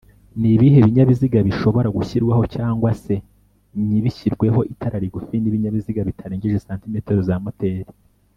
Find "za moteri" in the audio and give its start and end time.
7.27-7.89